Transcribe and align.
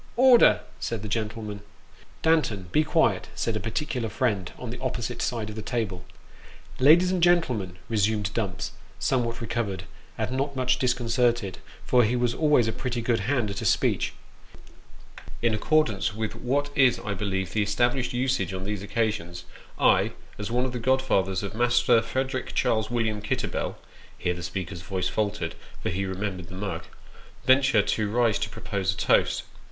"Order!" 0.15 0.61
said 0.79 1.03
the 1.03 1.07
gentlemen." 1.07 1.59
Danton, 2.23 2.69
be 2.71 2.83
quiet," 2.83 3.29
said 3.35 3.55
a 3.55 3.59
particular 3.59 4.09
friend 4.09 4.51
on 4.57 4.71
the 4.71 4.79
opposite 4.81 5.21
side 5.21 5.47
of 5.51 5.55
the 5.55 5.61
table. 5.61 5.97
Uncle 5.97 6.07
Dumps 6.07 6.17
does 6.25 6.39
his 6.39 7.09
Duty. 7.11 7.75
367" 7.85 7.85
Ladies 7.85 8.11
and 8.11 8.31
gentlemen," 8.31 8.31
resumed 8.31 8.33
Dumps, 8.33 8.71
somewhat 8.97 9.39
recovered, 9.41 9.83
and 10.17 10.31
not 10.31 10.55
much 10.55 10.79
disconcerted, 10.79 11.59
for 11.85 12.03
he 12.03 12.15
was 12.15 12.33
always 12.33 12.67
a 12.67 12.71
pretty 12.71 13.03
good 13.03 13.19
hand 13.29 13.51
at 13.51 13.61
a 13.61 13.65
speech 13.65 14.13
"In 15.43 15.53
accordance 15.53 16.15
with 16.15 16.33
what 16.33 16.71
is, 16.75 16.97
I 16.97 17.13
believe, 17.13 17.53
the 17.53 17.61
established 17.61 18.11
usage 18.11 18.55
on 18.55 18.63
these 18.63 18.81
occasions, 18.81 19.45
I, 19.77 20.13
as 20.39 20.49
one 20.49 20.65
of 20.65 20.71
the 20.71 20.79
godfathers 20.79 21.43
of 21.43 21.53
Master 21.53 22.01
Frederick 22.01 22.55
Charles 22.55 22.89
William 22.89 23.21
Kitterbell 23.21 23.75
(here 24.17 24.33
the 24.33 24.41
speaker's 24.41 24.81
voice 24.81 25.09
faltered, 25.09 25.53
for 25.83 25.89
he 25.89 26.05
remembered 26.07 26.47
the 26.47 26.55
mug) 26.55 26.85
venture 27.45 27.83
to 27.83 28.09
rise 28.09 28.39
to 28.39 28.49
propose 28.49 28.95
a 28.95 28.97
toast. 28.97 29.43